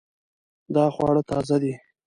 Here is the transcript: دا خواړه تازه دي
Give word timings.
دا 0.75 0.85
خواړه 0.95 1.21
تازه 1.29 1.57
دي 1.63 1.73